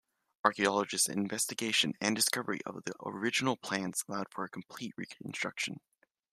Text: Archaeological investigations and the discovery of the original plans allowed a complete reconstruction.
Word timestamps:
Archaeological 0.43 1.13
investigations 1.15 1.93
and 2.01 2.15
the 2.17 2.19
discovery 2.19 2.59
of 2.65 2.81
the 2.85 2.93
original 3.05 3.55
plans 3.55 4.03
allowed 4.09 4.25
a 4.35 4.47
complete 4.47 4.93
reconstruction. 4.97 5.79